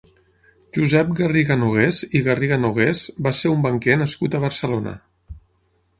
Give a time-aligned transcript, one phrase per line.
[0.77, 4.99] Josep Garriga-Nogués i Garriga-Nogués va ser un banquer nascut a Barcelona.